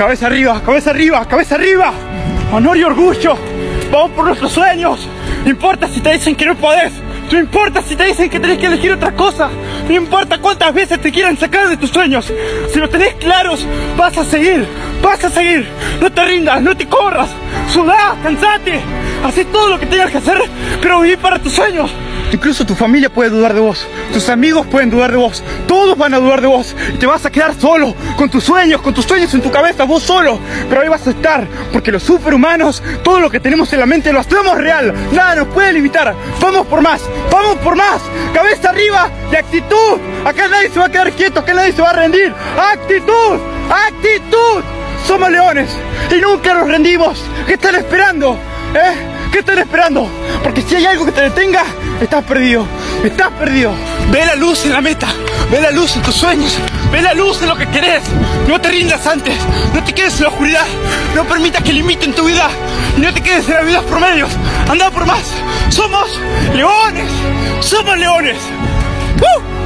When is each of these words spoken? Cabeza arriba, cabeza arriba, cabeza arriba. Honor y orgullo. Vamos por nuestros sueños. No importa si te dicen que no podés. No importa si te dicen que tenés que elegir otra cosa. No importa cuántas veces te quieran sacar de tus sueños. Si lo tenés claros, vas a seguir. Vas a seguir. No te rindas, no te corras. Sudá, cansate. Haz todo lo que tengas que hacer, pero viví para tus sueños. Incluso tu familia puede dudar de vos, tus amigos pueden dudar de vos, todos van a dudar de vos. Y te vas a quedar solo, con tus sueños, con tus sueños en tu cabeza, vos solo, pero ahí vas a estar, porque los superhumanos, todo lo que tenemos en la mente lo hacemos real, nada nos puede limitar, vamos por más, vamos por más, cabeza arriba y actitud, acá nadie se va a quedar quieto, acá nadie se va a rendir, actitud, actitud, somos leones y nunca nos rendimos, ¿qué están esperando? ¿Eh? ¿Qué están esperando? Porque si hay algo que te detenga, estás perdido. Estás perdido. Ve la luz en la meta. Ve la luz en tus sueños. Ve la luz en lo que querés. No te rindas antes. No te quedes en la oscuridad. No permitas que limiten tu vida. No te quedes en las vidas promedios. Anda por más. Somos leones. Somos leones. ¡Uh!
Cabeza 0.00 0.28
arriba, 0.28 0.62
cabeza 0.64 0.90
arriba, 0.92 1.28
cabeza 1.28 1.56
arriba. 1.56 1.92
Honor 2.54 2.74
y 2.74 2.84
orgullo. 2.84 3.36
Vamos 3.92 4.12
por 4.12 4.24
nuestros 4.24 4.50
sueños. 4.50 5.06
No 5.44 5.50
importa 5.50 5.88
si 5.88 6.00
te 6.00 6.14
dicen 6.14 6.34
que 6.34 6.46
no 6.46 6.54
podés. 6.56 6.90
No 7.30 7.38
importa 7.38 7.82
si 7.82 7.94
te 7.94 8.04
dicen 8.06 8.30
que 8.30 8.40
tenés 8.40 8.56
que 8.56 8.64
elegir 8.64 8.92
otra 8.92 9.12
cosa. 9.12 9.50
No 9.86 9.94
importa 9.94 10.38
cuántas 10.38 10.72
veces 10.72 11.02
te 11.02 11.12
quieran 11.12 11.36
sacar 11.36 11.68
de 11.68 11.76
tus 11.76 11.90
sueños. 11.90 12.32
Si 12.72 12.78
lo 12.78 12.88
tenés 12.88 13.12
claros, 13.16 13.66
vas 13.98 14.16
a 14.16 14.24
seguir. 14.24 14.66
Vas 15.02 15.22
a 15.22 15.28
seguir. 15.28 15.68
No 16.00 16.10
te 16.10 16.24
rindas, 16.24 16.62
no 16.62 16.74
te 16.74 16.88
corras. 16.88 17.28
Sudá, 17.70 18.16
cansate. 18.22 18.80
Haz 19.22 19.34
todo 19.52 19.68
lo 19.68 19.78
que 19.78 19.84
tengas 19.84 20.10
que 20.10 20.16
hacer, 20.16 20.38
pero 20.80 21.02
viví 21.02 21.18
para 21.18 21.38
tus 21.38 21.52
sueños. 21.52 21.90
Incluso 22.32 22.64
tu 22.64 22.74
familia 22.74 23.10
puede 23.10 23.30
dudar 23.30 23.54
de 23.54 23.60
vos, 23.60 23.86
tus 24.12 24.28
amigos 24.28 24.66
pueden 24.66 24.88
dudar 24.88 25.10
de 25.10 25.16
vos, 25.16 25.42
todos 25.66 25.98
van 25.98 26.14
a 26.14 26.18
dudar 26.18 26.40
de 26.40 26.46
vos. 26.46 26.76
Y 26.94 26.96
te 26.96 27.06
vas 27.06 27.26
a 27.26 27.30
quedar 27.30 27.54
solo, 27.58 27.94
con 28.16 28.30
tus 28.30 28.44
sueños, 28.44 28.80
con 28.82 28.94
tus 28.94 29.04
sueños 29.04 29.34
en 29.34 29.42
tu 29.42 29.50
cabeza, 29.50 29.84
vos 29.84 30.02
solo, 30.02 30.38
pero 30.68 30.80
ahí 30.80 30.88
vas 30.88 31.06
a 31.06 31.10
estar, 31.10 31.46
porque 31.72 31.90
los 31.90 32.02
superhumanos, 32.02 32.82
todo 33.02 33.20
lo 33.20 33.30
que 33.30 33.40
tenemos 33.40 33.72
en 33.72 33.80
la 33.80 33.86
mente 33.86 34.12
lo 34.12 34.20
hacemos 34.20 34.56
real, 34.56 34.94
nada 35.12 35.36
nos 35.36 35.48
puede 35.48 35.72
limitar, 35.72 36.14
vamos 36.40 36.66
por 36.66 36.80
más, 36.82 37.02
vamos 37.30 37.56
por 37.58 37.74
más, 37.74 38.00
cabeza 38.32 38.70
arriba 38.70 39.10
y 39.32 39.36
actitud, 39.36 39.98
acá 40.24 40.46
nadie 40.48 40.70
se 40.70 40.78
va 40.78 40.86
a 40.86 40.90
quedar 40.90 41.12
quieto, 41.12 41.40
acá 41.40 41.52
nadie 41.52 41.72
se 41.72 41.82
va 41.82 41.90
a 41.90 41.94
rendir, 41.94 42.32
actitud, 42.72 43.40
actitud, 43.88 44.62
somos 45.06 45.30
leones 45.30 45.70
y 46.16 46.20
nunca 46.20 46.54
nos 46.54 46.68
rendimos, 46.68 47.24
¿qué 47.46 47.54
están 47.54 47.74
esperando? 47.74 48.38
¿Eh? 48.74 49.19
¿Qué 49.30 49.38
están 49.40 49.58
esperando? 49.58 50.08
Porque 50.42 50.62
si 50.62 50.74
hay 50.74 50.86
algo 50.86 51.06
que 51.06 51.12
te 51.12 51.22
detenga, 51.22 51.64
estás 52.00 52.24
perdido. 52.24 52.66
Estás 53.04 53.30
perdido. 53.32 53.72
Ve 54.10 54.26
la 54.26 54.34
luz 54.34 54.64
en 54.64 54.72
la 54.72 54.80
meta. 54.80 55.06
Ve 55.50 55.60
la 55.60 55.70
luz 55.70 55.94
en 55.96 56.02
tus 56.02 56.14
sueños. 56.14 56.58
Ve 56.90 57.00
la 57.00 57.14
luz 57.14 57.40
en 57.42 57.48
lo 57.48 57.56
que 57.56 57.68
querés. 57.68 58.02
No 58.48 58.60
te 58.60 58.68
rindas 58.68 59.06
antes. 59.06 59.36
No 59.72 59.84
te 59.84 59.92
quedes 59.92 60.16
en 60.16 60.24
la 60.24 60.28
oscuridad. 60.30 60.66
No 61.14 61.24
permitas 61.24 61.62
que 61.62 61.72
limiten 61.72 62.12
tu 62.12 62.24
vida. 62.24 62.48
No 62.96 63.12
te 63.12 63.20
quedes 63.20 63.48
en 63.48 63.54
las 63.54 63.66
vidas 63.66 63.84
promedios. 63.84 64.30
Anda 64.68 64.90
por 64.90 65.06
más. 65.06 65.32
Somos 65.68 66.18
leones. 66.54 67.10
Somos 67.60 67.96
leones. 67.98 68.36
¡Uh! 69.20 69.59